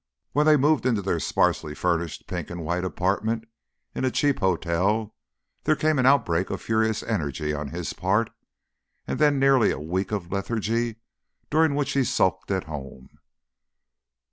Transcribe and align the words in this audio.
When 0.31 0.47
they 0.47 0.57
moved 0.57 0.87
into 0.87 1.03
their 1.03 1.19
sparsely 1.19 1.75
furnished 1.75 2.25
pink 2.25 2.49
and 2.49 2.65
white 2.65 2.83
apartments 2.83 3.45
in 3.93 4.03
a 4.03 4.09
cheap 4.09 4.39
hotel, 4.39 5.13
there 5.65 5.75
came 5.75 5.99
an 5.99 6.07
outbreak 6.07 6.49
of 6.49 6.59
furious 6.59 7.03
energy 7.03 7.53
on 7.53 7.67
his 7.67 7.93
part, 7.93 8.31
and 9.05 9.19
then 9.19 9.37
nearly 9.37 9.69
a 9.69 9.77
week 9.79 10.11
of 10.11 10.31
lethargy 10.31 10.95
during 11.51 11.75
which 11.75 11.91
he 11.91 12.03
sulked 12.03 12.49
at 12.49 12.63
home. 12.63 13.19